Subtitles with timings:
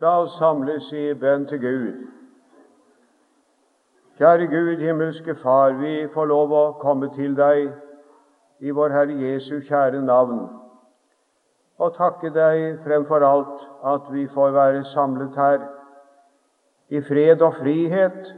[0.00, 1.96] La oss samles i bønn til Gud.
[4.16, 7.68] Kjære Gud, himmelske Far, vi får lov å komme til deg
[8.64, 10.40] i vår Herre Jesu kjære navn
[11.80, 15.68] og takke deg fremfor alt at vi får være samlet her
[16.88, 18.34] i fred og frihet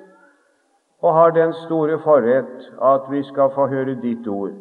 [0.99, 4.59] og har den store forrett at vi skal få høre ditt ord.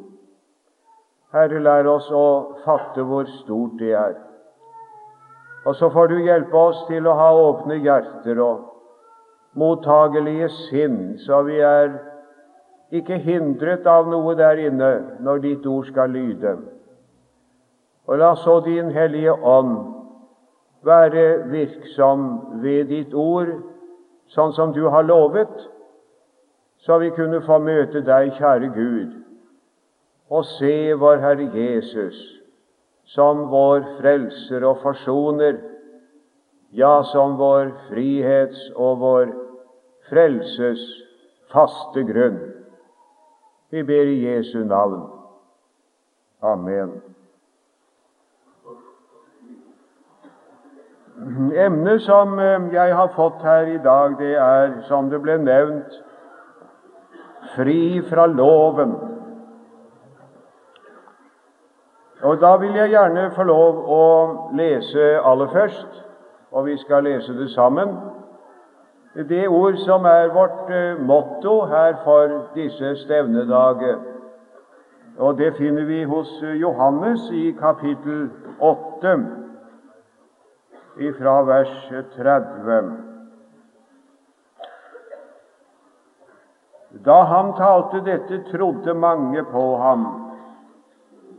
[1.33, 2.27] Herre, lær oss å
[2.65, 4.17] fatte hvor stort det er.
[5.65, 8.67] Og så får du hjelpe oss til å ha åpne hjerter og
[9.57, 11.91] mottagelige sinn, så vi er
[12.91, 16.55] ikke hindret av noe der inne når ditt ord skal lyde.
[18.09, 19.77] Og la så Din Hellige Ånd
[20.83, 22.25] være virksom
[22.63, 23.53] ved ditt ord,
[24.33, 25.53] sånn som du har lovet,
[26.81, 29.17] så vi kunne få møte deg, kjære Gud,
[30.31, 32.40] og se vår Herre Jesus
[33.15, 35.59] som vår frelser og forsoner,
[36.71, 39.33] ja, som vår frihets og vår
[40.07, 40.83] frelses
[41.51, 42.39] faste grunn.
[43.71, 45.03] Vi ber i Jesu navn.
[46.41, 47.01] Amen.
[51.55, 55.99] Emnet som eh, jeg har fått her i dag, det er, som det ble nevnt,
[57.55, 58.95] fri fra loven.
[62.31, 64.03] Og Da vil jeg gjerne få lov å
[64.55, 65.97] lese aller først,
[66.51, 67.91] og vi skal lese det sammen,
[69.27, 73.99] det ord som er vårt eh, motto her for disse stevnedager.
[75.17, 78.29] Og det finner vi hos Johannes i kapittel
[78.59, 79.17] 8,
[81.03, 81.75] ifra vers
[82.15, 82.95] 30.
[87.05, 90.20] Da han talte dette, trodde mange på ham.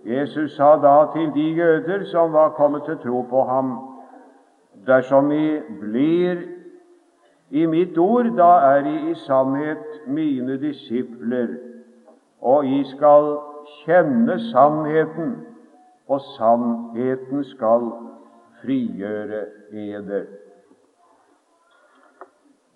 [0.06, 3.78] Jesus sa da til de jøder som var kommet til tro på ham,
[4.86, 6.42] dersom I blir
[7.50, 11.48] i mitt ord, da er I i sannhet mine disipler,
[12.40, 13.36] og I skal
[13.84, 15.34] kjenne sannheten,
[16.08, 17.92] og sannheten skal
[18.62, 20.24] frigjøre eder.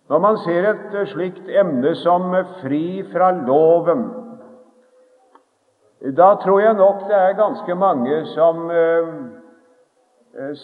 [0.08, 4.04] Når man ser et slikt emne som fri fra loven,
[6.00, 9.12] da tror jeg nok det er ganske mange som eh,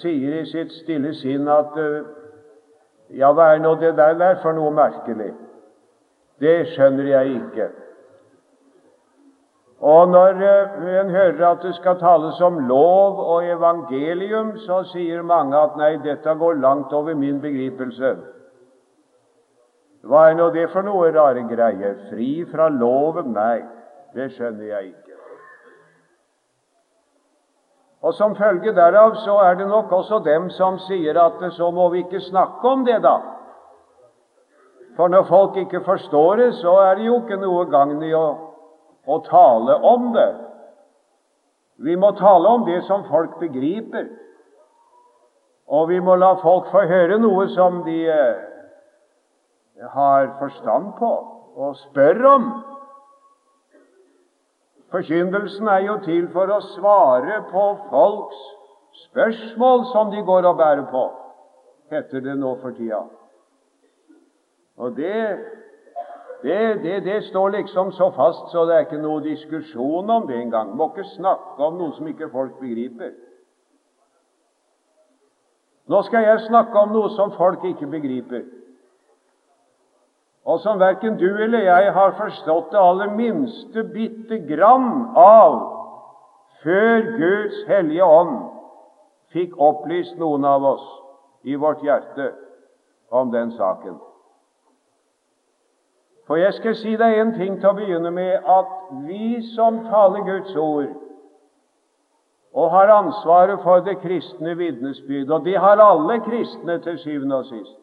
[0.01, 2.03] sier i sitt stille sinn at eh,
[3.17, 5.33] ja, hva er nå det der, der for noe merkelig?
[6.41, 7.69] Det skjønner jeg ikke.
[9.83, 15.25] Og når eh, en hører at det skal tales om lov og evangelium, så sier
[15.27, 18.15] mange at nei, dette går langt over min begripelse.
[20.07, 21.97] Hva er nå det for noe rare greier?
[22.11, 23.33] Fri fra loven?
[23.35, 23.63] Nei,
[24.15, 25.02] det skjønner jeg ikke.
[28.03, 31.89] Og Som følge derav så er det nok også dem som sier at så må
[31.89, 33.19] vi ikke snakke om det, da.
[34.97, 38.27] For når folk ikke forstår det, så er det jo ikke noe gagn i å,
[39.07, 40.33] å tale om det.
[41.83, 44.11] Vi må tale om det som folk begriper,
[45.67, 48.43] og vi må la folk få høre noe som de eh,
[49.95, 51.13] har forstand på
[51.57, 52.51] og spør om.
[54.93, 58.43] Forkynnelsen er jo til for å svare på folks
[59.07, 61.07] spørsmål som de går og bærer på,
[61.95, 63.01] heter det nå for tida.
[64.77, 65.17] Og det,
[66.45, 70.37] det, det, det står liksom så fast, så det er ikke noe diskusjon om det
[70.43, 70.77] engang.
[70.77, 73.15] Må ikke snakke om noe som ikke folk begriper.
[75.89, 78.45] Nå skal jeg snakke om noe som folk ikke begriper
[80.45, 85.59] og som verken du eller jeg har forstått det aller minste bitte grann av
[86.63, 88.39] før Guds hellige ånd
[89.35, 90.89] fikk opplyst noen av oss
[91.47, 92.33] i vårt hjerte
[93.11, 94.01] om den saken.
[96.27, 98.75] For jeg skal si deg en ting til å begynne med, at
[99.07, 100.93] vi som taler Guds ord,
[102.53, 107.49] og har ansvaret for det kristne vitnesbyrd, og det har alle kristne til syvende og
[107.51, 107.82] sist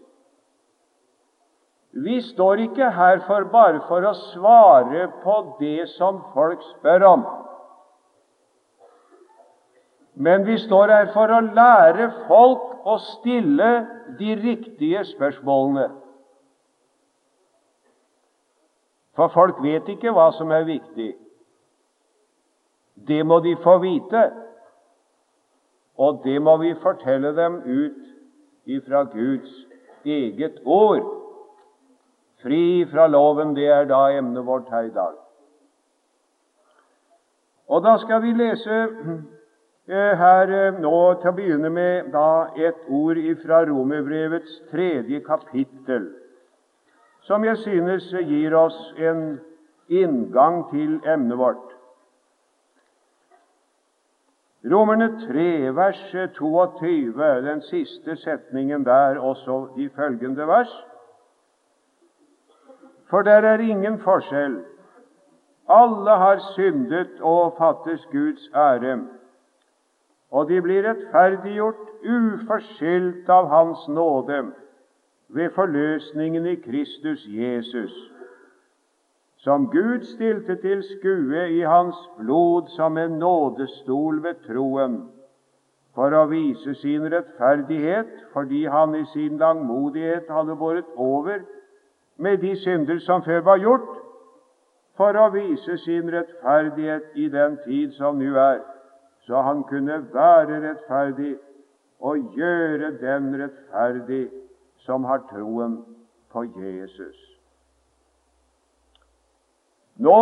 [1.91, 7.23] vi står ikke her for bare for å svare på det som folk spør om.
[10.13, 13.71] Men vi står her for å lære folk å stille
[14.19, 15.87] de riktige spørsmålene.
[19.17, 21.13] For folk vet ikke hva som er viktig.
[23.07, 24.21] Det må de få vite,
[25.99, 28.03] og det må vi fortelle dem ut
[28.69, 29.55] ifra Guds
[30.05, 31.18] eget ord.
[32.43, 35.17] Fri fra loven, det er da emnet vårt her i dag.
[37.69, 38.77] Og da skal vi lese
[39.87, 46.07] eh, her eh, nå til å begynne med da et ord fra Romerbrevets tredje kapittel,
[47.27, 49.41] som jeg synes gir oss en
[49.89, 51.75] inngang til emnet vårt.
[54.71, 55.99] Romerne 3, vers
[56.35, 57.13] 22,
[57.45, 60.73] den siste setningen der, også de følgende vers.
[63.09, 64.59] For der er ingen forskjell.
[65.69, 68.99] Alle har syndet og fattes Guds ære,
[70.31, 74.43] og de blir rettferdiggjort uforskyldt av Hans nåde
[75.29, 77.93] ved forløsningen i Kristus Jesus
[79.39, 84.97] som Gud stilte til skue i hans blod som en nådestol ved troen,
[85.95, 91.39] for å vise sin rettferdighet, fordi han i sin langmodighet hadde båret over
[92.19, 93.89] med de synder som før var gjort,
[94.99, 98.59] for å vise sin rettferdighet i den tid som nå er,
[99.23, 101.37] så han kunne være rettferdig
[101.99, 104.25] og gjøre den rettferdig
[104.83, 105.79] som har troen
[106.31, 107.15] på Jesus.
[109.99, 110.19] Nå,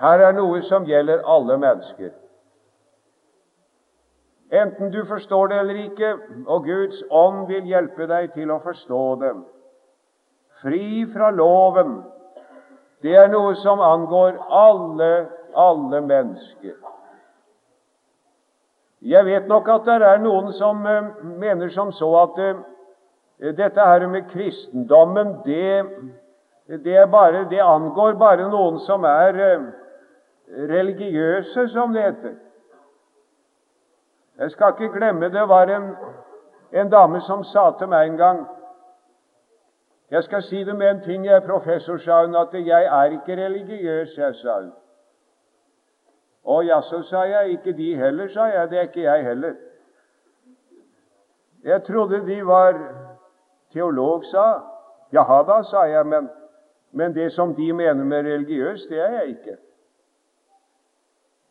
[0.00, 2.12] her er noe som gjelder alle mennesker.
[4.52, 6.16] Enten du forstår det eller ikke,
[6.46, 9.32] og Guds ånd vil hjelpe deg til å forstå det.
[10.62, 12.02] Fri fra loven,
[13.02, 15.10] det er noe som angår alle,
[15.58, 16.76] alle mennesker.
[19.02, 22.60] Jeg vet nok at det er noen som uh, mener som så at uh,
[23.58, 25.82] dette her med kristendommen, det
[26.66, 29.64] det, bare, det, angår bare noen som er eh,
[30.70, 32.34] religiøse, som det heter.
[34.38, 35.90] Jeg skal ikke glemme det var en,
[36.72, 38.40] en dame som sa til meg en gang
[40.12, 43.36] Jeg skal si det med en ting, jeg professor, sa hun, at jeg er ikke
[43.38, 44.72] religiøs, jeg, sa hun.
[46.44, 48.68] Å jaså, sa jeg, ikke de heller, sa jeg.
[48.70, 49.56] Det er ikke jeg heller.
[51.64, 52.78] Jeg trodde de var
[53.72, 54.46] teolog, sa
[55.12, 56.28] Jaha da, sa jeg, men
[56.92, 59.56] men det som de mener med religiøs, det er jeg ikke.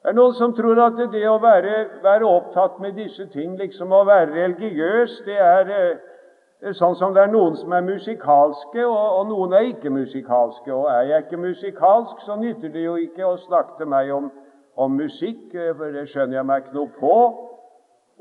[0.01, 3.93] Det er noen som tror at det å være, være opptatt med disse ting, liksom
[3.93, 5.99] å være religiøs, det er eh,
[6.77, 10.69] sånn som det er noen som er musikalske, og, og, noen er ikke musikalske.
[10.73, 14.27] Og er jeg ikke musikalsk, så nytter det jo ikke å snakke til meg om,
[14.77, 17.15] om musikk, for det skjønner jeg meg ikke noe på.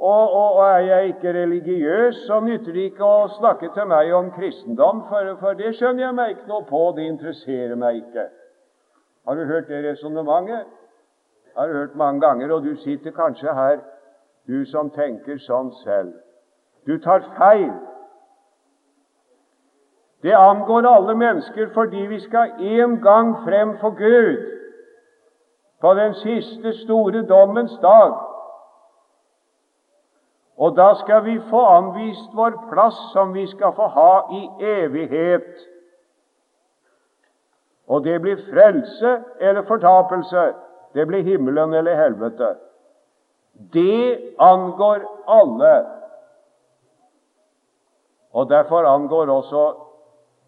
[0.01, 4.15] Og, og, og, er jeg ikke religiøs, så nytter det ikke å snakke til meg
[4.17, 8.25] om kristendom, for, for det skjønner jeg meg ikke noe på, det interesserer meg ikke.
[9.29, 10.65] Har du hørt det resonnementet?
[11.57, 13.85] Har du hørt mange ganger, og du sitter kanskje her,
[14.49, 16.17] du som tenker sånn selv.
[16.89, 17.69] Du tar feil.
[20.23, 24.61] Det angår alle mennesker fordi vi skal en gang frem for Gud
[25.81, 28.13] på den siste store dommens dag.
[30.57, 35.55] Og da skal vi få anvist vår plass som vi skal få ha i evighet.
[37.89, 40.53] Og det blir frelse eller fortapelse.
[40.95, 42.55] Det blir himmelen eller helvete.
[43.73, 45.87] Det angår alle.
[48.33, 49.90] Og derfor angår også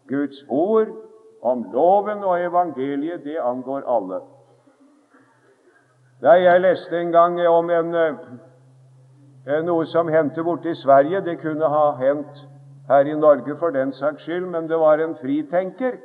[0.07, 0.87] Guds ord
[1.41, 3.23] om loven og evangeliet.
[3.23, 4.19] Det angår alle.
[6.21, 7.95] Da jeg leste en gang om en
[9.47, 11.21] Eh, noe som hendte borte i Sverige.
[11.21, 12.47] Det kunne ha hendt
[12.87, 15.97] her i Norge for den saks skyld, men det var en fritenker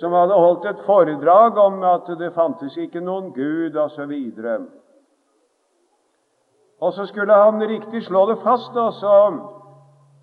[0.00, 4.14] som hadde holdt et foredrag om at det fantes ikke noen Gud, osv.
[4.44, 4.66] Og,
[6.80, 9.16] og så skulle han riktig slå det fast, og så,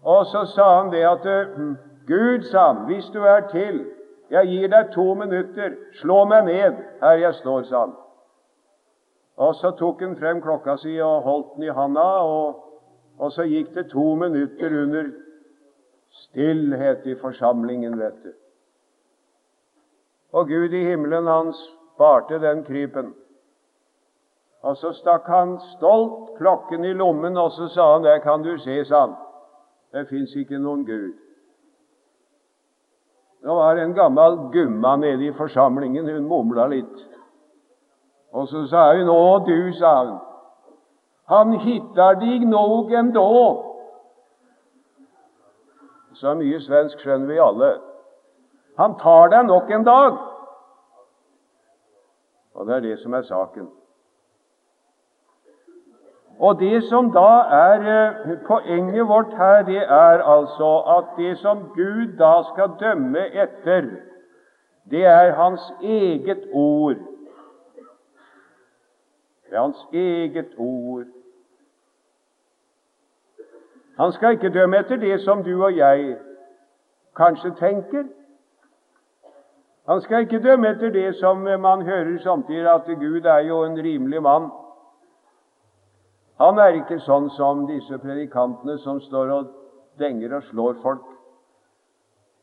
[0.03, 1.75] og så sa han det at hm,
[2.07, 3.85] Gud, sa han, hvis du er til,
[4.29, 7.93] jeg gir deg to minutter, slå meg ned her jeg står, sa han.
[9.37, 12.63] Og Så tok han frem klokka si og holdt den i handa, og,
[13.19, 15.11] og så gikk det to minutter under
[16.09, 18.31] stillhet i forsamlingen, vet du.
[20.33, 23.13] Og Gud i himmelen, han sparte den krypen.
[24.61, 28.57] Og så stakk han stolt klokken i lommen, og så sa han, 'Der kan du
[28.57, 29.15] se', sa han.
[29.93, 31.26] 'Det fins ikke noen Gud'.
[33.41, 36.09] Det var en gammel gumma nede i forsamlingen.
[36.09, 37.05] Hun mumla litt.
[38.33, 40.19] Og så sa hun, 'Å, du', sa hun,
[41.27, 43.63] 'han hittar dig nog ändå'.
[46.13, 47.81] Så mye svensk skjønner vi alle.
[48.77, 50.17] Han tar deg nok en dag.
[52.53, 53.69] Og det er det som er saken.
[56.39, 61.63] Og det som da er eh, poenget vårt her, det er altså at det som
[61.75, 63.89] Gud da skal dømme etter,
[64.91, 66.95] det er Hans eget ord.
[69.45, 71.05] Det er Hans eget ord.
[73.97, 76.17] Han skal ikke dømme etter det som du og jeg
[77.15, 78.03] kanskje tenker.
[79.87, 83.77] Han skal ikke dømme etter det som man hører samtidig, at Gud er jo en
[83.77, 84.51] rimelig mann.
[86.37, 89.53] Han er ikke sånn som disse predikantene som står og
[89.97, 91.13] denger og slår folk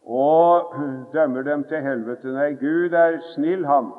[0.05, 0.75] og
[1.15, 2.29] dømmer dem til helvete.
[2.35, 3.93] Nei, Gud er snill, han.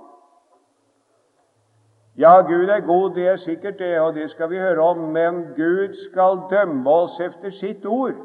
[2.15, 5.41] Ja, Gud er god, det er sikkert det, og det skal vi høre om, men
[5.57, 8.15] Gud skal dømme oss efter sitt ord.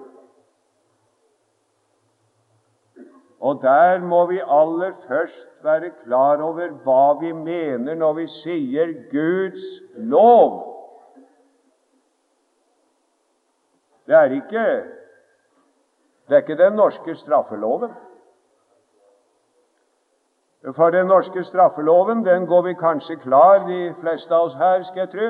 [3.40, 8.92] Og der må vi aller først være klar over hva vi mener når vi sier
[9.10, 9.64] Guds
[9.96, 10.69] lov.
[14.10, 14.64] Det er ikke
[16.26, 17.90] det er ikke den norske straffeloven.
[20.76, 25.00] For den norske straffeloven den går vi kanskje klar, de fleste av oss her, skal
[25.00, 25.28] jeg tro.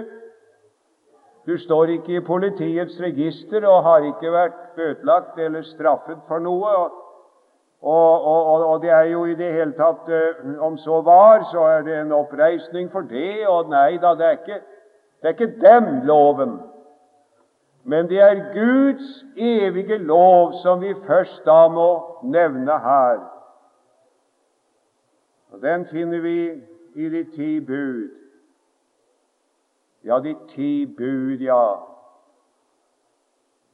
[1.47, 6.73] Du står ikke i politiets register og har ikke vært bøtelagt eller straffet for noe.
[6.81, 6.99] Og,
[7.83, 11.69] og, og, og, det er jo i det hele tatt eh, Om så var, så
[11.77, 13.47] er det en oppreisning for det.
[13.49, 14.61] Og nei da, det er ikke,
[15.21, 16.59] det er ikke den loven.
[17.85, 23.21] Men det er Guds evige lov som vi først da må nevne her.
[25.51, 26.63] Og Den finner vi
[26.95, 28.11] i de ti bud.
[30.05, 31.75] Ja, de ti bud, ja.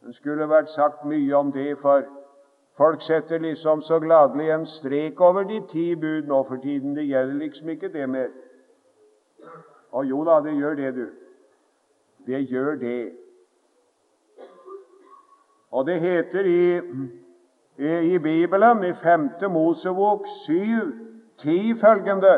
[0.06, 2.02] Det skulle vært sagt mye om det, for
[2.76, 6.96] folk setter liksom så gladelig en strek over de ti bud nå for tiden.
[6.96, 8.28] Det gjelder liksom ikke det mer.
[9.90, 11.06] Og jo da, det gjør det, du.
[12.26, 13.25] Det gjør det.
[15.76, 16.76] Og det heter i,
[17.76, 19.30] i, i Bibelen, i 5.
[19.50, 20.54] Mosebok 7,
[21.38, 22.37] 10 følgende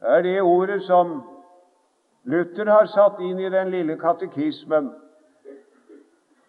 [0.00, 1.22] er det ordet som
[2.24, 4.90] Luther har satt inn i den lille katekismen,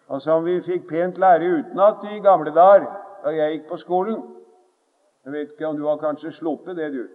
[0.08, 2.90] og som vi fikk pent lære utenat i gamle dager
[3.24, 4.20] da jeg gikk på skolen.
[5.24, 7.06] Jeg vet ikke om du har kanskje sluppet det, du.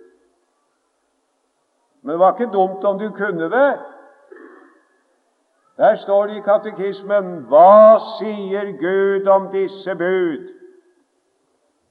[2.01, 3.71] Men det var ikke dumt om du kunne det.
[5.77, 10.47] Der står det i katekismen Hva sier Gud om disse bud?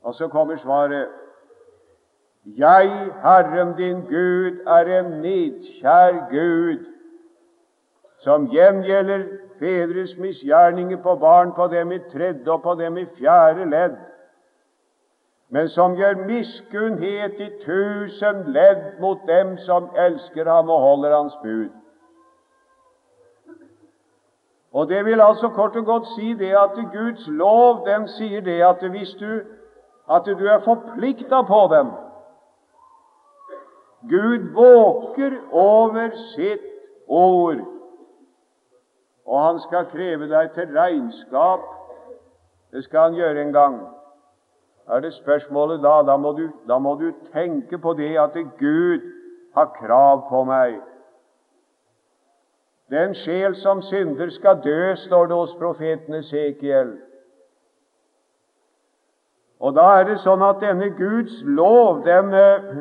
[0.03, 1.09] Og så kommer svaret
[2.47, 2.91] Jeg,
[3.23, 6.85] Herren din Gud, er en nidkjær Gud,
[8.19, 9.25] som gjengjelder
[9.59, 13.97] fedres misgjerninger på barn, på dem i tredje og på dem i fjerde ledd,
[15.51, 21.35] men som gjør miskunnhet i tusen ledd mot dem som elsker ham og holder hans
[21.43, 21.71] bud.
[24.77, 28.59] Og Det vil altså kort og godt si det at Guds lov den sier det
[28.63, 29.41] at hvis du,
[30.17, 31.95] at du er forplikta på dem
[34.11, 36.67] Gud våker over sitt
[37.09, 37.57] ord,
[39.27, 41.65] og han skal kreve deg til regnskap.
[42.73, 43.81] Det skal han gjøre en gang.
[44.89, 46.03] Er det spørsmålet da?
[46.07, 49.01] Da må, du, da må du tenke på det at Gud
[49.57, 50.77] har krav på meg.
[52.91, 56.93] Den sjel som synder, skal dø, står det hos profeten Esekiel.
[59.61, 62.77] Og da er det sånn at denne Guds lov, den, eh,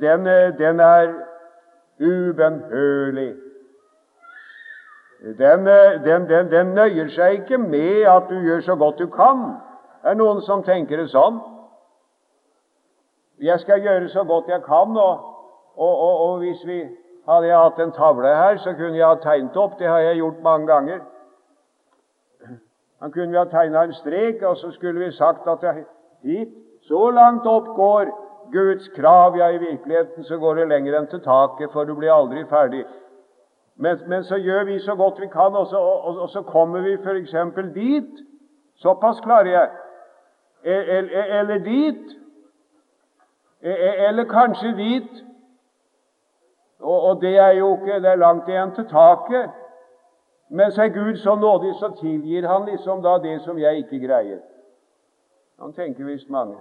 [0.00, 1.14] den, eh, den er
[2.00, 3.30] ubønnhørlig.
[5.24, 9.56] Eh, den, den, nøyer seg ikke med at du gjør så godt du kan.
[10.02, 11.40] Det er noen som tenker det sånn.
[13.40, 15.24] Jeg skal gjøre så godt jeg kan, og,
[15.76, 16.82] og, og, og hvis vi
[17.28, 19.78] hadde jeg hatt en tavle her, så kunne jeg ha tegnet opp.
[19.78, 21.00] Det har jeg gjort mange ganger.
[23.02, 25.84] Han kunne vi ha tegna en strek, og så skulle vi sagt at
[26.22, 26.48] hit,
[26.82, 28.10] så langt opp går
[28.52, 29.36] Guds krav.
[29.36, 32.84] Ja, i virkeligheten så går det lenger enn til taket, for du blir aldri ferdig.
[33.76, 36.80] Men, men så gjør vi så godt vi kan, og så, og, og så kommer
[36.80, 37.34] vi f.eks.
[37.74, 38.22] dit.
[38.82, 39.70] Såpass klarer jeg.
[40.62, 42.16] Eller, eller dit.
[43.62, 45.24] Eller kanskje dit.
[46.82, 49.50] Og, og, det er jo ikke det er langt igjen til taket.
[50.50, 54.06] Men så er Gud så nådig, så tilgir han liksom da det som jeg ikke
[54.06, 54.40] greier.
[55.60, 56.56] Han tenker visst mange.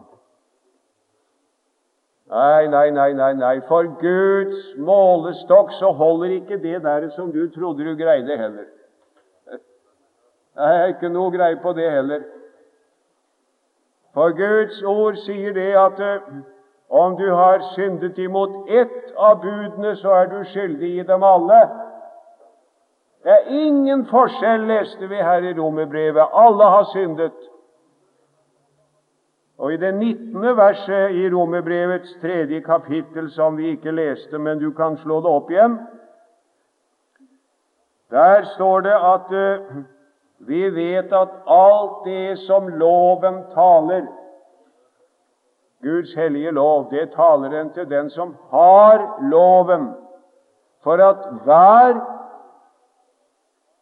[2.31, 3.55] Nei, nei, nei, nei, nei.
[3.67, 8.69] For Guds målestokk så holder ikke det der som du trodde du greide, heller.
[10.55, 12.23] Jeg har ikke noe greie på det heller.
[14.13, 15.99] For Guds ord sier det at
[16.91, 21.61] om du har syndet imot ett av budene, så er du skyldig i dem alle.
[23.23, 26.33] Det er ingen forskjell, leste vi her i romerbrevet.
[26.33, 27.37] Alle har syndet.
[29.61, 30.57] Og i det 19.
[30.57, 35.51] verset i Romerbrevets tredje kapittel, som vi ikke leste, men du kan slå det opp
[35.51, 35.75] igjen,
[38.11, 39.83] der står det at uh,
[40.49, 44.09] vi vet at alt det som loven taler,
[45.83, 49.93] Guds hellige lov, det taler den til den som har loven,
[50.83, 51.99] for at hver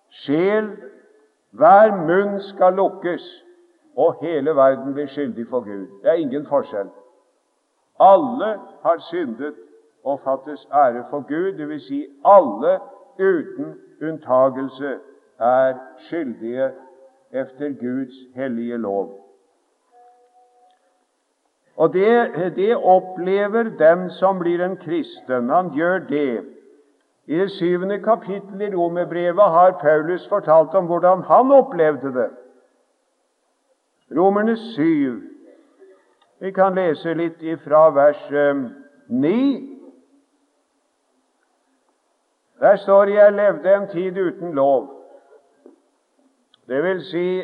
[0.09, 0.71] sjel,
[1.51, 3.45] hver munn skal lukkes,
[3.97, 5.87] og hele verden blir skyldig for Gud.
[6.01, 6.89] Det er ingen forskjell.
[7.99, 9.55] Alle har syndet
[10.03, 11.83] og fattes ære for Gud, dvs.
[11.87, 12.79] Si alle
[13.19, 14.97] uten unntagelse
[15.39, 16.71] er skyldige
[17.31, 19.28] efter Guds hellige lov.
[21.79, 25.49] Og det, det opplever den som blir en kristen.
[25.49, 26.43] Han gjør det.
[27.25, 32.29] I det syvende kapittel i Romerbrevet har Paulus fortalt om hvordan han opplevde det.
[34.17, 35.21] Romerne syv.
[36.39, 38.63] Vi kan lese litt ifra vers eh,
[39.07, 39.69] ni.
[42.59, 44.89] Der står 'Jeg levde en tid uten lov'.
[46.67, 47.43] Det vil si,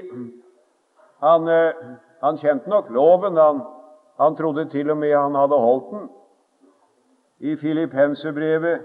[1.23, 1.73] han, eh,
[2.23, 3.37] han kjente nok loven.
[3.37, 3.61] Han,
[4.19, 6.09] han trodde til og med han hadde holdt den.
[7.39, 8.79] I Filippenserbrevet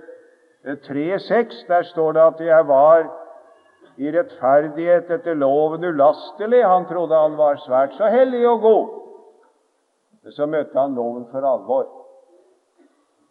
[0.65, 3.21] 3,6 der står det at 'jeg var
[3.97, 6.67] i rettferdighet etter loven ulastelig'.
[6.67, 8.89] Han trodde han var svært så hellig og god.
[10.23, 11.87] Men så møtte han loven for alvor.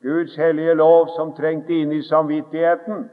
[0.01, 3.09] Guds hellige lov som trengte inn i samvittigheten.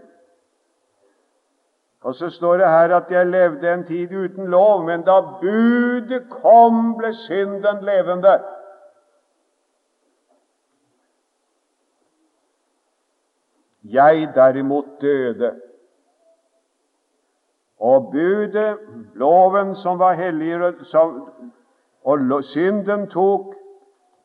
[2.06, 6.28] Og så står det her at jeg levde en tid uten lov, men da budet
[6.30, 8.38] kom, ble synden levende.
[13.96, 15.52] Jeg derimot døde.
[17.80, 18.78] Og budet,
[19.14, 21.28] loven som var helligere, som,
[22.04, 23.54] og synden tok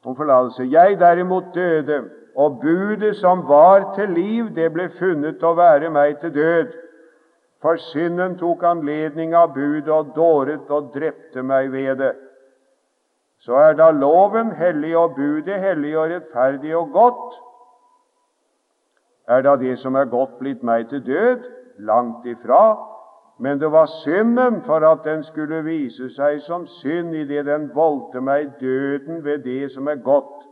[0.05, 0.67] om forlatelse.
[0.71, 2.03] Jeg derimot døde,
[2.35, 6.73] og budet som var til liv, det ble funnet å være meg til død.
[7.61, 12.13] For synden tok anledning av budet og dåret og drepte meg ved det.
[13.41, 17.37] Så er da loven hellig og budet hellig og rettferdig og godt,
[19.31, 21.43] er da det som er godt, blitt meg til død?
[21.79, 22.77] Langt ifra.
[23.39, 28.21] Men det var synden for at den skulle vise seg som synd idet den voldte
[28.21, 30.43] meg døden ved det som er godt,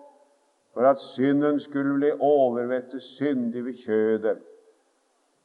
[0.74, 4.38] for at synden skulle bli overvettet syndig ved kjødet.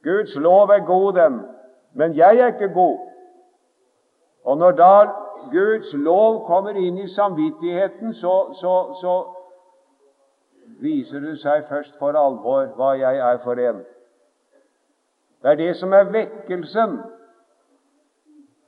[0.03, 1.41] Guds lov er god, den,
[1.93, 2.97] men jeg er ikke god.
[4.45, 5.05] Og når da
[5.51, 9.13] Guds lov kommer inn i samvittigheten, så, så, så
[10.83, 13.83] viser det seg først for alvor hva jeg er for en.
[15.41, 16.97] Det er det som er vekkelsen.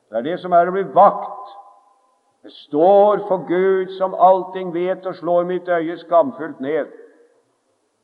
[0.10, 1.56] Det er det som er å bli vakt.
[2.48, 6.94] Jeg står for Gud som allting vet, og slår mitt øye skamfullt ned.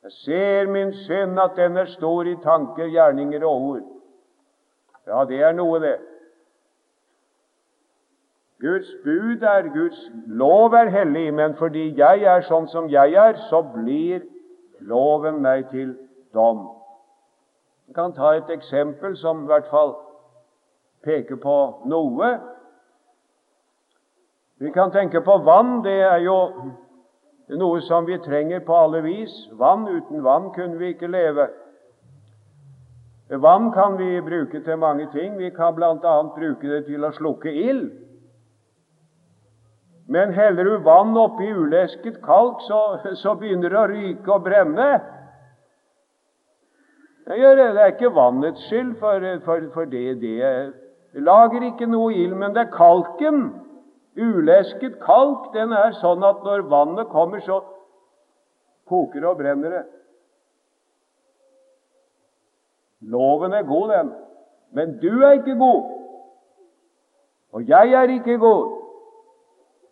[0.04, 3.86] Jeg ser min synd, at den er stor i tanker, gjerninger og ord.
[5.08, 5.96] Ja, det er noe, det.
[8.64, 13.36] Guds bud er Guds lov er hellig, men fordi jeg er sånn som jeg er,
[13.50, 14.22] så blir
[14.80, 15.98] loven meg til
[16.34, 16.70] dom.
[17.88, 19.92] Jeg kan ta et eksempel som i hvert fall
[21.04, 21.58] peker på
[21.92, 22.30] noe.
[24.64, 25.82] Vi kan tenke på vann.
[25.84, 26.38] Det er jo
[27.60, 29.34] noe som vi trenger på alle vis.
[29.60, 31.50] Vann Uten vann kunne vi ikke leve.
[33.44, 35.38] Vann kan vi bruke til mange ting.
[35.38, 36.16] Vi kan bl.a.
[36.38, 37.92] bruke det til å slukke ild.
[40.08, 42.80] Men heller du vann oppi ulesket kalk, så,
[43.16, 44.88] så, begynner det å ryke og brenne.
[47.24, 52.56] Det er ikke vannets skyld, for, for, for det, det lager ikke noe ild, men
[52.56, 53.46] det er kalken.
[54.20, 57.62] Ulesket kalk den er sånn at når vannet kommer, så
[58.90, 59.84] koker det og brenner det.
[63.08, 64.14] Loven er god, den,
[64.76, 65.92] men du er ikke god.
[67.54, 68.83] Og jeg er ikke god.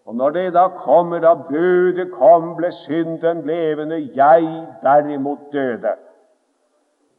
[0.06, 5.94] Og når det da kommer, da budet kom, ble synden levende, jeg derimot døde.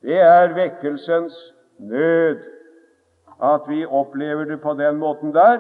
[0.03, 1.37] Det er vekkelsens
[1.79, 2.43] nød
[3.43, 5.59] at vi opplever det på den måten der.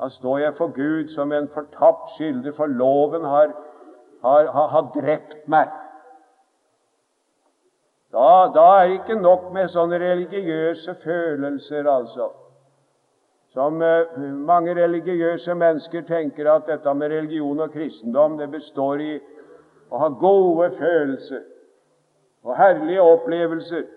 [0.00, 3.52] Da står jeg for Gud som en fortapt skyldig, for loven har,
[4.22, 5.68] har, har, har drept meg.
[8.12, 12.30] Da, da er det ikke nok med sånne religiøse følelser, altså
[13.54, 19.14] som eh, mange religiøse mennesker tenker at dette med religion og kristendom det består i
[19.90, 21.42] å ha gode følelser
[22.46, 23.88] og herlige opplevelser.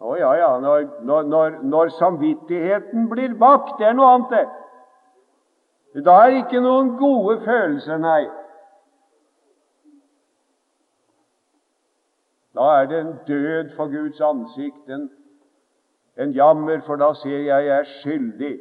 [0.00, 6.02] Å ja, ja, når, når, når, samvittigheten blir bakt, det er noe annet, det.
[6.04, 8.26] Da er ikke noen gode følelser, nei.
[12.56, 15.08] Da er det en død for Guds ansikt, en,
[16.16, 18.58] en jammer, for da ser jeg jeg er skyldig.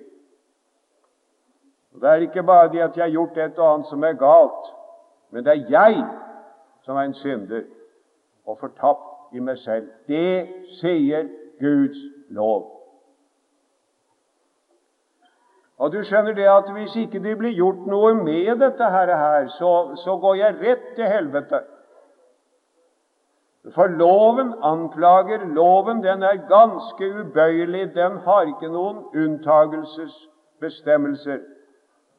[1.94, 4.14] Og Det er ikke bare det at jeg har gjort et og annet som er
[4.14, 4.72] galt,
[5.32, 6.06] men det er jeg
[6.84, 7.62] som er en synder
[8.46, 9.88] og fortapt i meg selv.
[10.08, 10.48] Det
[10.80, 11.28] sier
[11.60, 11.98] Guds
[12.30, 12.72] lov.
[15.78, 19.96] Og du skjønner det at Hvis ikke det blir gjort noe med dette her, så,
[20.04, 21.60] så går jeg rett til helvete.
[23.74, 25.46] For loven anklager.
[25.46, 27.96] Loven den er ganske ubøyelig.
[27.96, 31.38] Den har ikke noen unntagelsesbestemmelser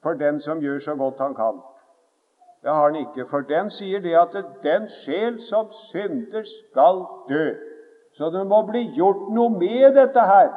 [0.02, 1.60] for den som gjør så godt han kan.
[2.62, 7.54] Det har den ikke, for den sier det at den sjel som synder, skal dø.
[8.16, 10.48] Så det må bli gjort noe med dette her,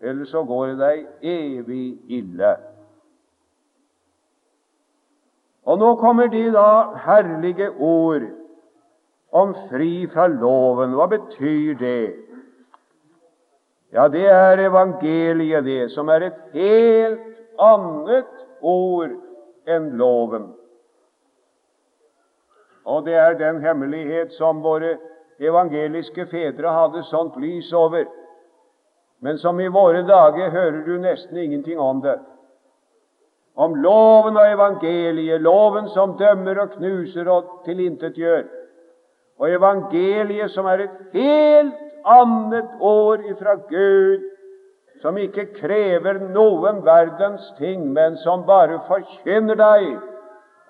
[0.00, 2.56] ellers så går det deg evig ille.
[5.66, 8.22] Og nå kommer de da herlige ord
[9.36, 10.94] om fri fra loven.
[10.96, 12.14] Hva betyr det?
[13.94, 19.14] Ja, det er evangeliet, det, som er et helt annet ord
[19.70, 20.50] enn loven.
[22.86, 24.96] Og det er den hemmelighet som våre
[25.42, 28.06] evangeliske fedre hadde sånt lys over,
[29.24, 32.18] men som i våre dager hører du nesten ingenting om det.
[33.56, 38.44] Om loven og evangeliet, loven som dømmer og knuser og tilintetgjør,
[39.38, 41.74] og evangeliet som er et helt
[42.06, 44.24] annet år ifra Gud
[45.02, 49.88] som ikke krever noen verdens ting, men som bare forkynner deg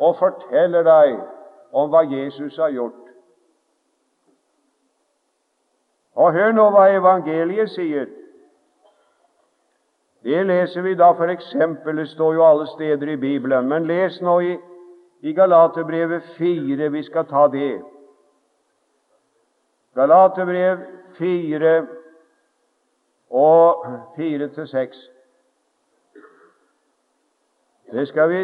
[0.03, 1.17] og forteller deg
[1.77, 3.03] om hva Jesus har gjort.
[6.17, 8.09] Og hør nå hva evangeliet sier.
[10.27, 14.41] Det leser vi da eksempel, det står jo alle steder i Bibelen, men les nå
[14.41, 14.57] i,
[15.23, 16.89] i Galaterbrevet 4.
[16.91, 17.96] Vi skal ta det.
[19.97, 20.79] Galaterbrev
[21.19, 21.87] 4,
[23.31, 24.97] og fire til seks.
[27.93, 28.43] Det skal vi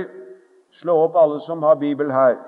[0.81, 2.38] slå opp, alle som har Bibel her.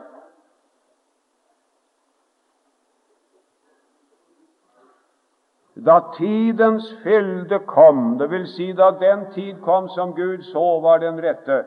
[5.87, 11.21] Da tidens fylde kom, vil si da den tid kom som Gud så var den
[11.21, 11.64] rette,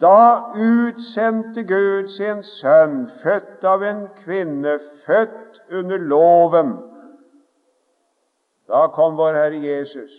[0.00, 6.74] da utsendte Gud sin sønn, født av en kvinne, født under loven,
[8.68, 10.10] da kom vår Herre Jesus,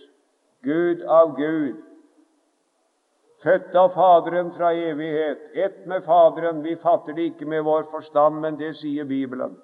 [0.64, 1.82] Gud av Gud,
[3.44, 6.64] født av Faderen fra evighet, ett med Faderen.
[6.64, 9.58] Vi fatter det ikke med vår forstand, men det sier Bibelen.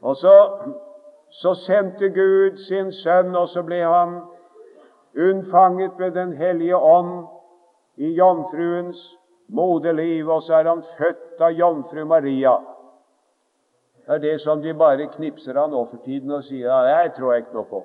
[0.00, 0.36] Og så,
[1.42, 4.20] så sendte Gud sin sønn, og så ble han
[5.16, 7.26] unnfanget med Den hellige ånd
[8.00, 9.00] i jomfruens
[9.48, 12.54] moderliv, og så er han født av jomfru Maria.
[14.06, 17.12] Det er det som de bare knipser av nå for tiden og sier ja, det
[17.18, 17.82] tror jeg ikke noe på.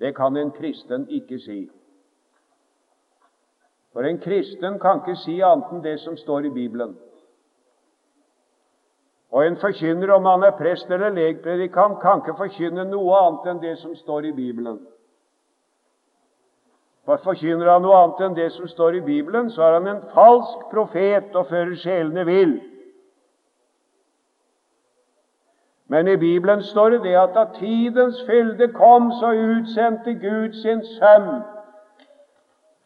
[0.00, 1.60] Det kan en kristen ikke si.
[3.92, 6.96] For en kristen kan ikke si annet enn det som står i Bibelen.
[9.30, 13.62] Og en forkynner, om han er prest eller legpredikant, kan ikke forkynne noe annet enn
[13.62, 14.80] det som står i Bibelen.
[17.10, 20.02] For Forkynner han noe annet enn det som står i Bibelen, så er han en
[20.12, 22.52] falsk profet og fører sjelene vill.
[25.90, 30.84] Men i Bibelen står det det at da tidens fylde kom, så utsendte Gud sin
[30.86, 31.42] sønn,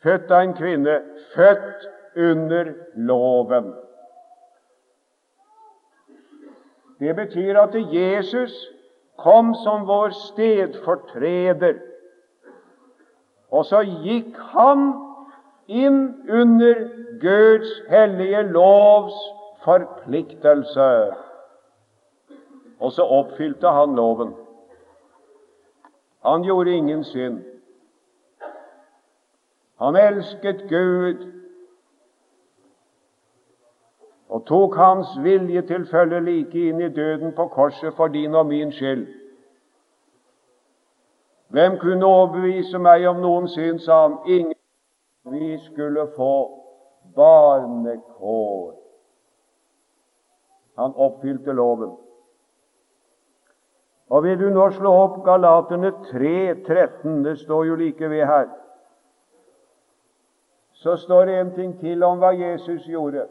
[0.01, 0.99] født av en kvinne,
[1.37, 1.85] født
[2.17, 3.75] under loven.
[6.97, 8.57] Det betyr at Jesus
[9.21, 11.77] kom som vår stedfortreder,
[13.55, 14.89] og så gikk han
[15.71, 16.81] inn under
[17.23, 19.15] Guds hellige lovs
[19.65, 20.89] forpliktelse.
[22.81, 24.35] Og så oppfylte han loven.
[26.27, 27.43] Han gjorde ingen synd.
[29.79, 31.31] Han elsket Gud
[34.29, 38.47] og tok hans vilje til følge like inn i døden på korset for din og
[38.47, 39.07] min skyld.
[41.55, 44.17] Hvem kunne overbevise meg om noen synd, sa han.
[44.27, 44.59] Ingen.
[45.31, 46.33] Vi skulle få
[47.15, 48.73] barnekår.
[50.77, 51.95] Han oppfylte loven.
[54.11, 56.35] Og vil du nå slå opp Galaterne 3,
[56.67, 58.51] 13, det står jo like ved her,
[60.73, 63.25] så står det en ting til om hva Jesus gjorde.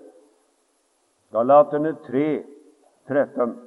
[1.35, 2.27] Galaterne 3,
[3.11, 3.57] 13.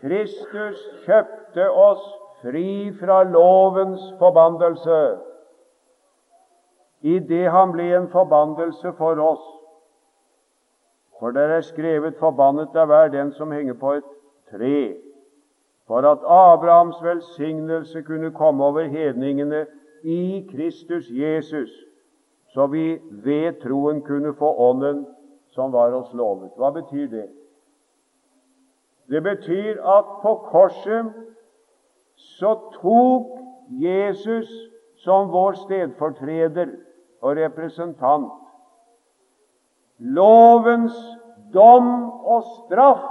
[0.00, 2.04] Kristus kjøpte oss
[2.44, 4.98] fri fra lovens forbannelse
[7.00, 9.44] i det han ble en forbannelse for oss.
[11.20, 14.04] For det er skrevet 'forbannet er hver den som henger på et
[14.50, 14.96] tre',
[15.86, 19.66] for at Abrahams velsignelse kunne komme over hedningene
[20.04, 21.70] i Kristus Jesus,
[22.48, 25.06] så vi ved troen kunne få Ånden
[25.48, 26.50] som var oss lovet.
[26.56, 27.28] Hva betyr det?
[29.08, 31.12] Det betyr at på korset
[32.16, 33.32] så tok
[33.80, 34.50] Jesus
[35.04, 36.72] som vår stedfortreder
[37.24, 38.32] og representant
[39.98, 40.96] lovens
[41.54, 43.04] dom og straff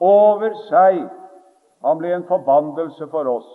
[0.00, 1.06] over seg.
[1.84, 3.46] Han ble en forbannelse for oss.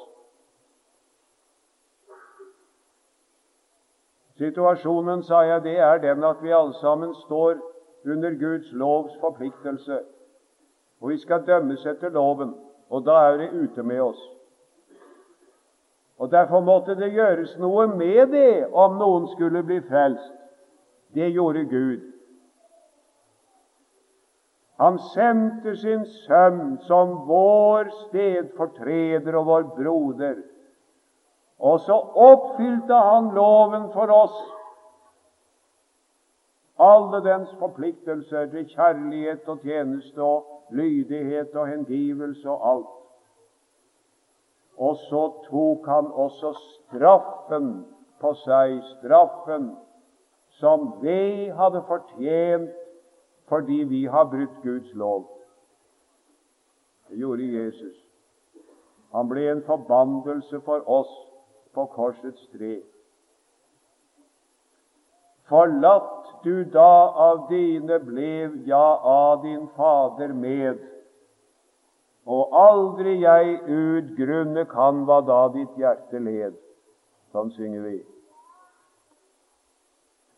[4.41, 7.59] Situasjonen, sa jeg, det er den at vi alle sammen står
[8.09, 9.99] under Guds lovs forpliktelse.
[11.01, 12.55] Og vi skal dømmes etter loven,
[12.89, 14.21] og da er det ute med oss.
[16.21, 20.35] Og Derfor måtte det gjøres noe med det om noen skulle bli frelst.
[21.17, 22.03] Det gjorde Gud.
[24.77, 30.37] Han sendte sin sønn som vår stedfortreder og vår broder.
[31.57, 34.37] Og så oppfylte han loven for oss,
[36.81, 42.97] alle dens forpliktelser til kjærlighet og tjeneste og lydighet og hengivelse og alt.
[44.81, 47.67] Og så tok han også straffen
[48.21, 49.71] på seg, straffen
[50.61, 52.77] som vi hadde fortjent
[53.51, 55.25] fordi vi har brutt Guds lov.
[57.09, 57.97] Det gjorde Jesus.
[59.11, 61.11] Han ble en forbannelse for oss
[61.75, 62.77] på korsets tre.
[65.51, 70.79] Forlatt du da av dine blev, ja, av din Fader med
[72.25, 76.57] og aldri jeg utgrunne kan hva da ditt hjerte led.
[77.33, 77.97] Sånn synger vi.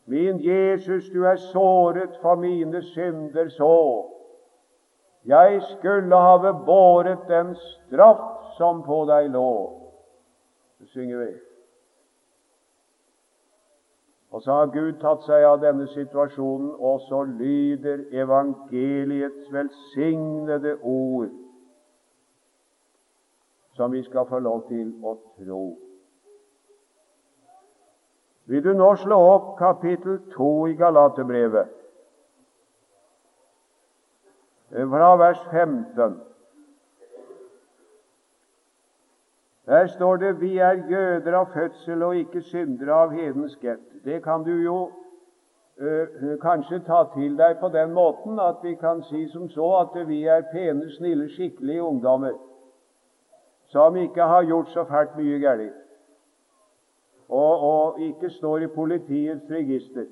[0.07, 4.09] Min Jesus, du er såret for mine synder så.
[5.25, 9.51] Jeg skulle have båret den straff som på deg lå.
[10.79, 11.31] Det synger vi.
[14.33, 21.29] Og så har Gud tatt seg av denne situasjonen, og så lyder evangeliets velsignede ord
[23.73, 25.63] som vi skal få lov til å tro.
[28.45, 31.79] Vil du nå slå opp kapittel 2 i Galaterbrevet,
[34.73, 36.21] fra vers 15?
[39.65, 44.03] Der står det 'Vi er jøder av fødsel og ikke syndere av hedensk ett'.
[44.05, 44.91] Det kan du jo
[45.77, 50.07] øh, kanskje ta til deg på den måten at vi kan si som så at
[50.07, 52.33] vi er pene, snille, skikkelige ungdommer
[53.73, 55.79] som ikke har gjort så fælt mye galt,
[57.29, 60.05] og, og ikke står i politiets register.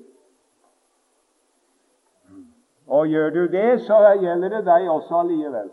[2.86, 5.70] Og gjør du det, så gjelder det deg også allikevel.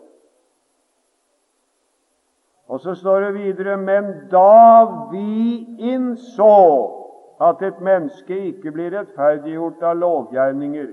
[2.70, 6.54] Og så står det videre Men da vi innså
[7.40, 10.86] at et menneske ikke blir rettferdiggjort av lovgjerninger,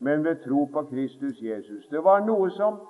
[0.00, 2.80] men ved tro på Kristus Jesus Det var noe som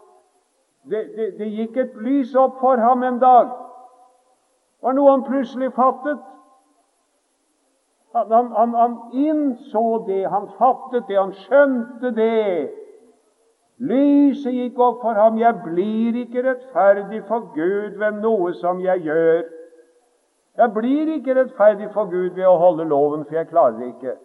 [0.83, 3.51] det, det, det, gikk et lys opp for ham en dag.
[4.81, 6.21] Det var noe han plutselig fattet.
[8.17, 12.71] Han, han, han, innså det, han fattet det, han skjønte det.
[13.81, 15.39] Lyset gikk opp for ham.
[15.39, 19.45] Jeg blir ikke rettferdig for Gud ved noe som jeg gjør.
[20.59, 24.17] Jeg blir ikke rettferdig for Gud ved å holde loven, for jeg klarer det ikke.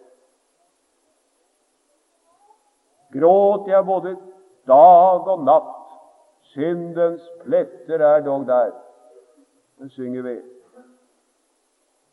[3.16, 4.16] Gråt jeg både
[4.68, 5.85] dag og natt
[6.56, 8.70] Syndens pletter er dog der.
[9.78, 10.36] Det synger vi.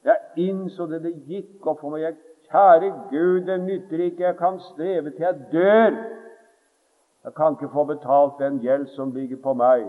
[0.03, 2.01] Jeg innså det, det gikk opp for meg.
[2.03, 2.17] Jeg,
[2.51, 4.25] kjære Gud, det nytter ikke.
[4.25, 5.95] Jeg kan streve til jeg dør.
[7.23, 9.85] Jeg kan ikke få betalt den gjeld som ligger på meg.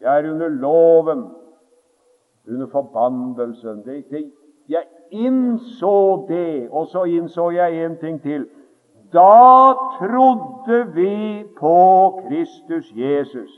[0.00, 1.24] Jeg er under loven,
[2.48, 3.82] under forbannelsen.
[4.68, 8.46] Jeg innså det, og så innså jeg en ting til.
[9.12, 11.76] Da trodde vi på
[12.28, 13.50] Kristus Jesus.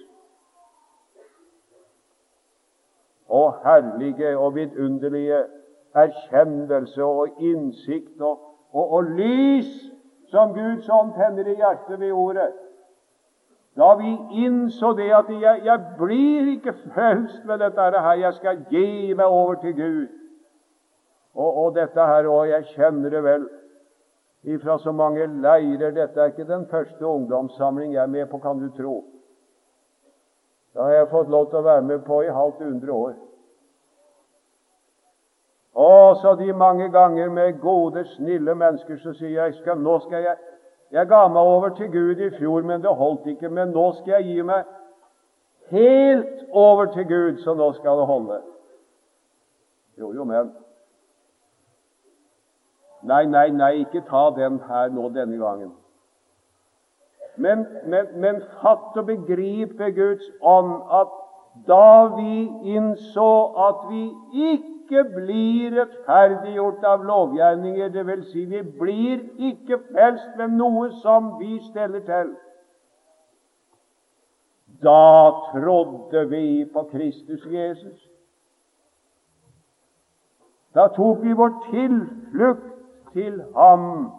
[3.35, 5.43] Og herlige og vidunderlige
[5.95, 8.39] erkjennelse og innsikt og,
[8.73, 9.71] og, og lys
[10.31, 12.53] som Guds ånd tenner i hjertet ved ordet.
[13.79, 14.11] Da vi
[14.45, 19.27] innså det at jeg, jeg blir ikke frelst med dette her, jeg skal gi meg
[19.27, 20.07] over til Gud.
[21.35, 23.49] Og, og dette her, og jeg kjenner det vel
[24.45, 25.91] ifra så mange leirer.
[25.91, 29.01] Dette er ikke den første ungdomssamling jeg er med på, kan du tro.
[30.75, 33.15] Det har jeg fått lov til å være med på i halvt hundre år.
[35.75, 40.37] også de mange ganger med gode, snille mennesker så sier jeg skal, nå skal jeg
[40.93, 43.49] Jeg ga meg over til Gud i fjor, men det holdt ikke.
[43.49, 44.65] Men nå skal jeg gi meg
[45.71, 48.37] helt over til Gud, så nå skal det holde.
[49.99, 50.53] Jo, jo, men
[53.03, 55.73] Nei, nei, nei, ikke ta den her nå denne gangen.
[57.37, 61.15] Men, men, men fatt og begripe Guds ånd at
[61.67, 63.31] da vi innså
[63.69, 64.05] at vi
[64.55, 68.25] ikke blir rettferdiggjort av lovgjerninger, dvs.
[68.33, 72.35] Si vi blir ikke frelst med noe som vi steller til,
[74.83, 78.09] da trodde vi på Kristus Jesus.
[80.75, 82.71] Da tok vi vår tilflukt
[83.15, 84.11] til ham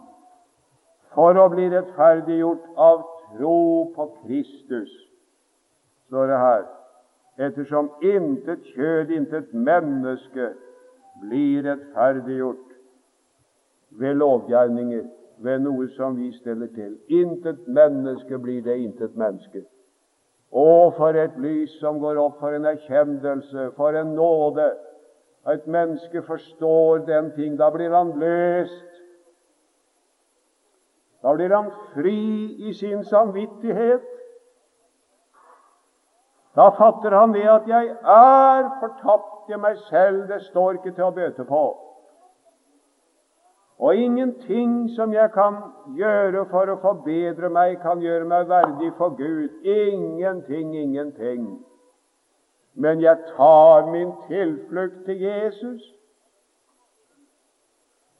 [1.16, 3.58] for å bli rettferdiggjort av tro
[3.96, 4.92] på Kristus,
[6.08, 6.64] står det her.
[7.48, 10.52] Ettersom intet kjød, intet menneske
[11.24, 12.74] blir rettferdiggjort
[14.00, 15.04] ved lovgjerninger,
[15.44, 16.94] ved noe som vi steller til.
[17.12, 19.64] Intet menneske blir det, intet menneske.
[20.52, 24.70] Å, for et lys som går opp, for en erkjennelse, for en nåde.
[25.52, 27.56] Et menneske forstår den ting.
[27.60, 28.95] Da blir han løst
[31.26, 34.02] da blir han fri i sin samvittighet.
[36.54, 40.28] Da fatter han det at 'jeg er fortapt i meg selv'.
[40.28, 41.76] Det står ikke til å bøte på.
[43.78, 45.56] Og ingenting som jeg kan
[45.96, 49.48] gjøre for å forbedre meg, kan gjøre meg verdig for Gud.
[49.64, 51.64] Ingenting, ingenting.
[52.74, 55.95] Men jeg tar min tilflukt til Jesus.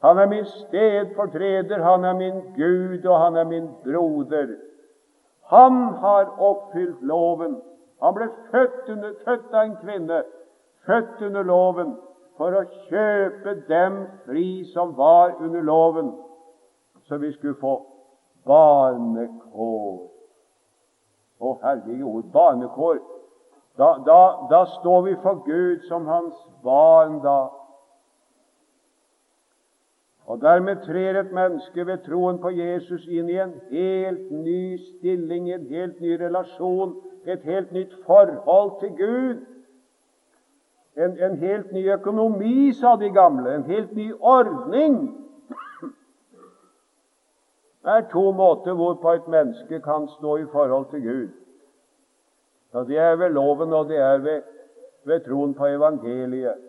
[0.04, 4.56] Han er min stedfortreder, han er min Gud, og han er min broder.
[5.46, 7.56] Han har oppfylt loven.
[8.02, 10.22] Han ble født, under, født av en kvinne,
[10.86, 11.96] født under loven,
[12.36, 16.12] for å kjøpe dem fri som var under loven,
[17.08, 17.78] så vi skulle få
[18.44, 20.02] barnekår.
[21.40, 23.00] Å, herlige ord, barnekår.
[23.76, 27.38] Da, da, da står vi for Gud som hans barn da.
[30.26, 35.52] Og dermed trer et menneske ved troen på Jesus inn i en helt ny stilling,
[35.52, 39.44] en helt ny relasjon, et helt nytt forhold til Gud.
[40.96, 43.54] En, en helt ny økonomi, sa de gamle.
[43.54, 44.98] En helt ny ordning.
[47.86, 51.28] Det er to måter hvorpå et menneske kan stå i forhold til Gud.
[52.72, 54.42] Og Det er ved loven, og det er ved,
[55.04, 56.65] ved troen på evangeliet.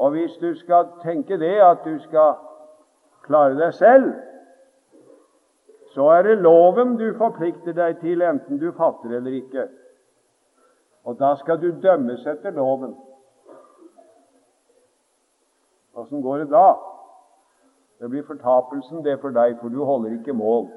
[0.00, 2.38] Og hvis du skal tenke det at du skal
[3.26, 4.12] klare deg selv,
[5.92, 9.66] så er det loven du forplikter deg til, enten du fatter eller ikke.
[11.04, 12.94] Og da skal du dømmes etter loven.
[16.00, 16.78] Åssen går det da?
[18.00, 20.70] Det blir fortapelsen det for deg, for du holder ikke mål.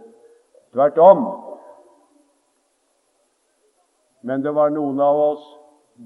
[0.74, 1.24] Tvert om.
[4.24, 5.46] Men det var noen av oss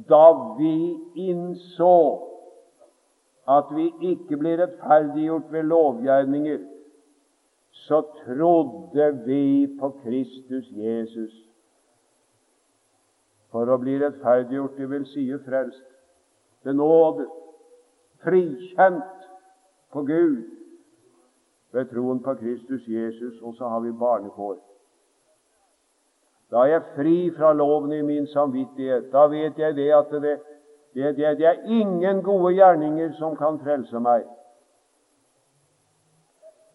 [0.10, 0.26] da
[0.60, 0.76] vi
[1.16, 1.94] innså
[3.48, 6.60] at vi ikke blir rettferdiggjort ved lovgjerninger,
[7.72, 11.34] så trodde vi på Kristus Jesus.
[13.52, 15.86] For å bli rettferdiggjort, det vil si frelst,
[16.64, 17.28] ved nåde,
[18.24, 19.28] frikjent
[19.94, 20.44] på Gud
[21.72, 24.58] ved troen på Kristus Jesus, og så har vi barnekår.
[26.52, 29.10] Da er jeg fri fra loven i min samvittighet.
[29.12, 30.38] Da vet jeg det at det,
[30.98, 34.24] det, det, det er ingen gode gjerninger som kan frelse meg.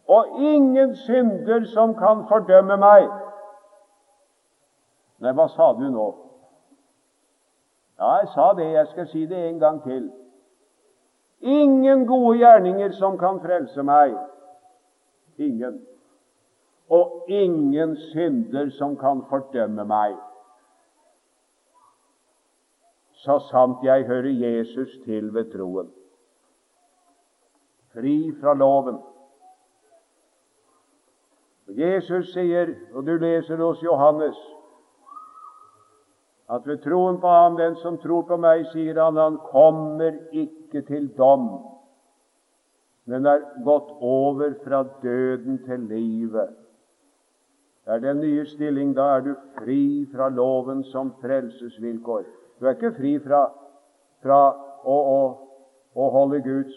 [0.06, 3.08] Og ingen synder som kan fordømme meg.
[5.18, 6.06] Nei, hva sa du nå?
[7.98, 8.70] Ja, jeg sa det.
[8.72, 10.10] Jeg skal si det en gang til.
[11.40, 14.14] Ingen gode gjerninger som kan frelse meg.
[15.38, 15.82] Ingen.
[16.90, 20.14] Og ingen synder som kan fordømme meg
[23.22, 25.90] så sant jeg hører Jesus til ved troen.
[27.94, 28.98] Fri fra loven.
[31.68, 34.38] Jesus sier, og du leser hos Johannes,
[36.50, 40.82] at ved troen på ham, den som tror på meg, sier han, han kommer ikke
[40.88, 41.46] til dom,
[43.06, 46.58] men er gått over fra døden til livet.
[47.86, 48.92] Det er den nye stilling.
[48.94, 52.41] Da er du fri fra loven som frelsesvilkår.
[52.62, 53.40] Du er ikke fri fra,
[54.22, 54.36] fra
[54.86, 55.22] å, å,
[55.98, 56.74] å, holde Guds,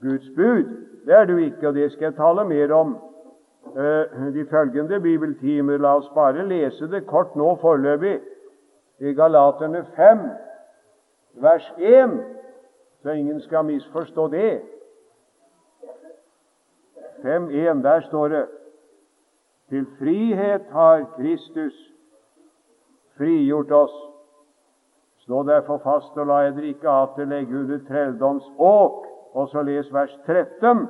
[0.00, 0.70] Guds bud.
[1.04, 2.94] Det er du ikke, og det skal jeg tale mer om
[3.74, 5.76] uh, de følgende bibeltimer.
[5.84, 8.14] La oss bare lese det kort nå foreløpig.
[9.04, 10.24] I Galaterne 5,
[11.44, 12.16] vers 1,
[13.02, 14.62] så ingen skal misforstå det.
[17.20, 18.42] 5.1, der står det
[19.68, 21.76] Til frihet har Kristus
[23.20, 24.13] frigjort oss.
[25.24, 29.06] Stå derfor fast og la eder ikke atter legge under trelldoms åk.
[29.34, 30.84] Og så les vers 13.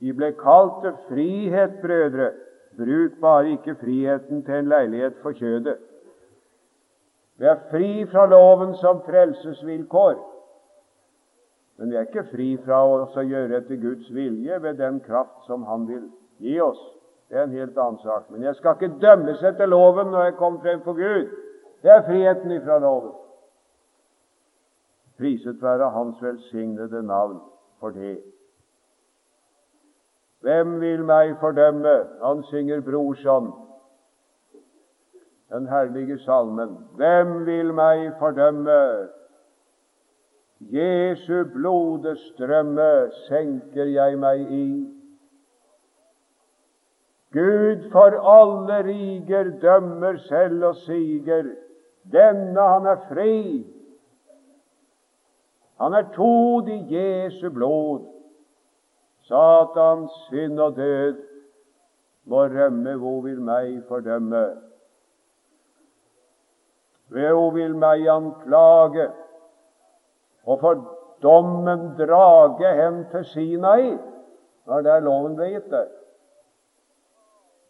[0.00, 2.30] Vi ble kalt til frihet, brødre.
[2.78, 5.76] Bruk bare ikke friheten til en leilighet for kjødet.
[7.38, 10.16] Vi er fri fra loven som frelsesvilkår.
[11.78, 15.66] Men vi er ikke fri fra å gjøre etter Guds vilje ved den kraft som
[15.66, 16.04] Han vil
[16.38, 16.82] gi oss.
[17.28, 18.30] Det er en helt annen sak.
[18.30, 21.32] Men jeg skal ikke dømmes etter loven når jeg kommer frem for Gud.
[21.82, 23.12] Det er friheten ifra loven.
[25.18, 27.40] Priset være Hans velsignede navn
[27.80, 28.18] for det.
[30.40, 31.94] Hvem vil meg fordømme?
[32.24, 33.52] Han synger brorson,
[35.52, 36.78] den herlige salmen.
[36.96, 39.08] Hvem vil meg fordømme?
[40.70, 44.66] Jesu blodes strømme senker jeg meg i.
[47.32, 51.44] Gud for alle riger dømmer selv og siger.
[52.02, 53.36] Denne han er fri.
[55.78, 58.08] Han er tod i Jesu blod.
[59.28, 61.22] Satans synd og død
[62.26, 64.44] må rømme, hvor vil meg fordømme?
[67.12, 69.10] Hvor vil meg anklage?
[70.44, 73.98] og for dommen drage hen til Sinai,
[74.66, 75.74] når der loven ble gitt.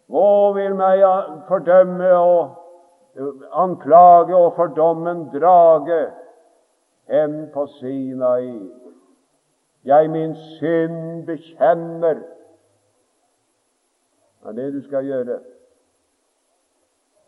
[0.06, 1.04] Hvor vil meg
[1.48, 2.58] fordømme og
[3.52, 6.10] anklage og for dommen drage
[7.10, 8.70] hen på Sinai?
[9.84, 12.22] Jeg min synd bekjenner.
[14.42, 15.38] Det er det du skal gjøre.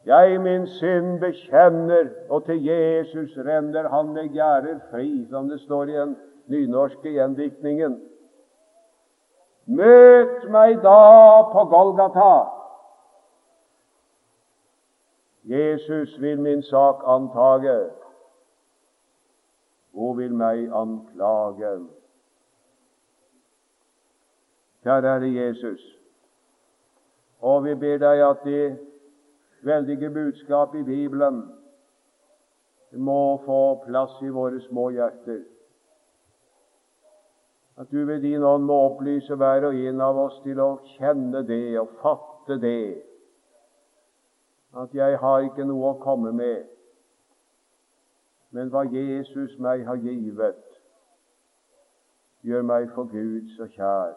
[0.06, 5.84] Jeg min synd bekjenner, og til Jesus renner han med gjerder fri, som det står
[5.84, 6.16] i den
[6.46, 7.96] nynorske gjendiktningen.
[9.66, 10.98] Møt meg da
[11.52, 12.32] på Golgata.
[15.44, 17.90] Jesus vil min sak antage.
[19.92, 21.74] Hvor vil meg anklage?
[24.82, 25.80] Kjære Herre Jesus,
[27.40, 28.78] og vi ber deg at det
[29.64, 31.38] veldige budskap i Bibelen
[32.92, 35.40] må få plass i våre små hjerter.
[37.76, 40.68] At du ved din ånd må opplyse hver og en av oss til å
[40.98, 43.13] kjenne det og fatte det.
[44.76, 46.66] At jeg har ikke noe å komme med,
[48.54, 50.62] men hva Jesus meg har givet,
[52.42, 54.14] gjør meg for Gud så kjær.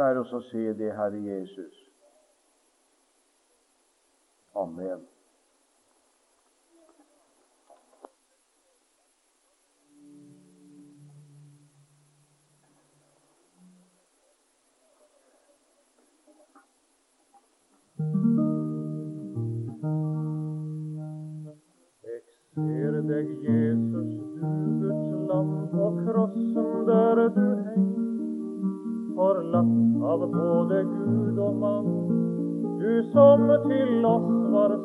[0.00, 1.74] Lær oss å se det, Herre Jesus.
[4.58, 5.04] Amen.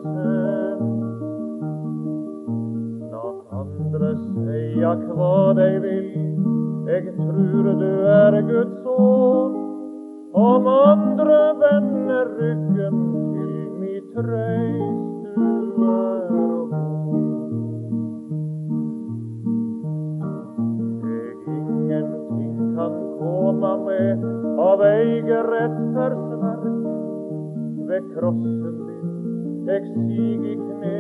[0.04, 0.78] Var.
[3.12, 3.26] La
[3.62, 6.10] andre seia hva de vil,
[6.98, 9.58] eg trur du er Guds son.
[10.40, 12.98] Om andre vender ryggen
[13.34, 16.28] til mi trøyst, du er.
[21.10, 24.20] Jeg ingenting kan komme med
[24.62, 26.78] av eige rettferdsverk.
[27.90, 28.99] Ved krossen din
[29.70, 30.98] jeg sig i kne,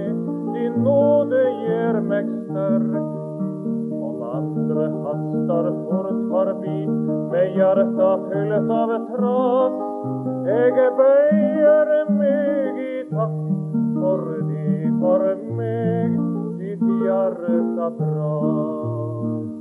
[0.54, 3.08] din nåde gjør meg sterk.
[4.08, 6.78] Om andre hastar fort forbi
[7.32, 9.80] med hjarta fylt av trass.
[10.54, 13.36] Eg bøyer meg i takk
[13.98, 15.26] for de for
[15.58, 16.20] meg
[16.62, 19.58] ditt hjarta bras.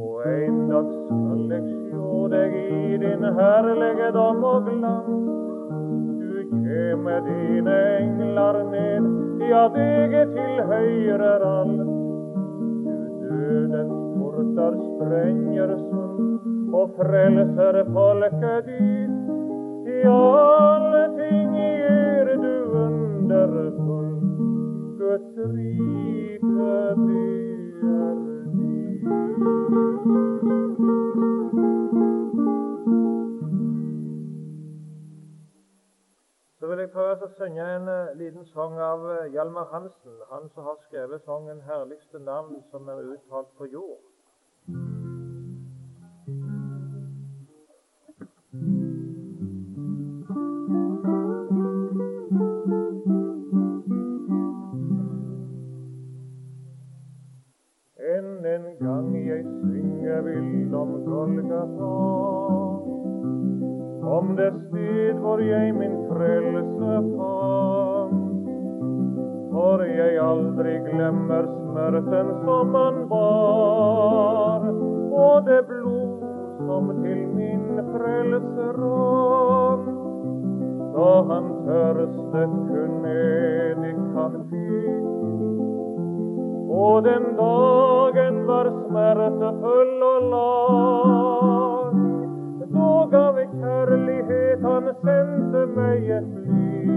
[0.00, 5.55] Og ein dag skal eg sjå deg i din herligdom og glans.
[6.76, 9.04] Med dine engler ned,
[9.48, 11.76] ja, deg til høyre rall.
[11.76, 19.16] Du dødens porter sprenger sund og frelser folket ditt.
[19.86, 22.54] I alle ting gjør du
[22.84, 24.14] underfull,
[25.00, 27.45] Guds rike det
[36.66, 40.48] Så vil jeg prøve å synge en uh, liten sang av uh, Hjalmar Hansen, han
[40.50, 44.02] som har skrevet sangen 'Herligste navn som er uttalt på jord'.
[58.16, 62.75] Enn en gang jeg synger vil om Golgata,
[64.06, 68.46] om det sted hvor jeg min frelse fant.
[69.50, 74.66] For jeg aldri glemmer smerten som han bar,
[75.26, 76.24] og det blod
[76.66, 79.92] som til min frelse rant.
[80.96, 85.04] Da han tørstet kun edik han fikk,
[86.86, 91.25] og den dagen var smertefull og lang.
[94.76, 96.96] Han sendte meg et fly.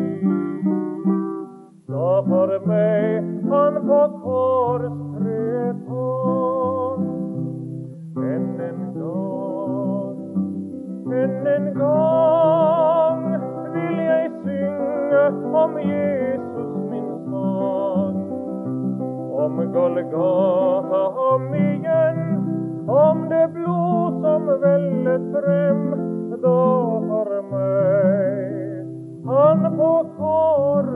[1.87, 7.05] Da for meg han på korstreet hang.
[8.31, 10.19] Enn en gang,
[11.21, 13.23] enn en gang
[13.77, 15.23] vil jeg synge
[15.63, 18.21] om Jesus min sang
[19.45, 22.23] om Golgata om igjen,
[23.07, 26.09] om det blod som vellet frem
[26.43, 26.88] da
[29.25, 30.91] for han på hang.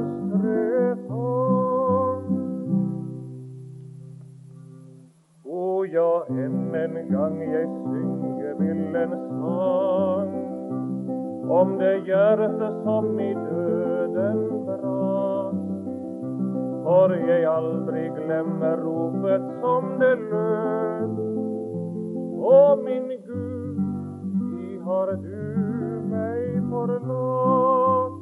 [5.46, 10.34] O ja, enn en gang jeg synge vil en sang
[11.60, 15.64] om det hjerte som i døden brast
[16.84, 21.14] for jeg aldri glemmer ropet som det lød.
[22.44, 23.80] Å min Gud,
[24.52, 25.53] vi har du
[26.88, 28.22] meg forlatt?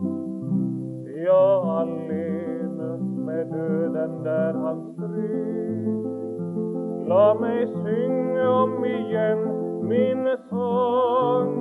[1.25, 1.47] Ja,
[1.79, 2.91] alene
[3.25, 6.01] med døden der han stred.
[7.11, 9.41] La meg synge om igjen
[9.89, 11.53] min sang,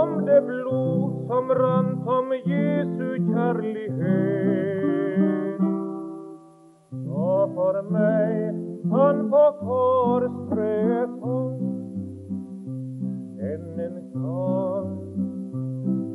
[0.00, 4.14] om det blod som rant om Jesu kjærlighet
[7.54, 8.54] for meg
[8.92, 11.60] han på korstreet hang.
[13.50, 13.64] En
[14.14, 14.83] gang,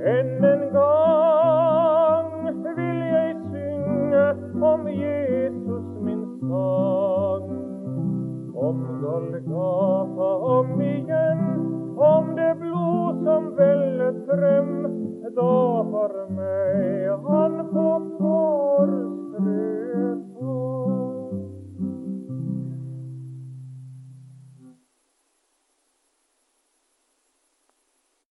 [0.10, 2.30] enn en gang
[2.78, 4.24] vil jeg synge
[4.70, 7.52] om Jesus min sang.
[8.70, 11.44] Om Golgata om igjen,
[11.98, 14.74] om det blod som vellet frem.
[15.36, 15.54] Da
[15.92, 17.88] for meg han på
[18.18, 19.20] kåret.